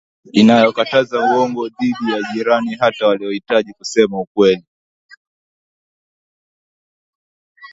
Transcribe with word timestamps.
inayokataza 0.31 1.19
uongo 1.19 1.67
dhidi 1.69 2.11
ya 2.11 2.33
jirani 2.33 2.75
Hata 2.75 3.07
waliojitahidi 3.07 3.73
kusema 3.73 4.19
ukweli 4.19 4.65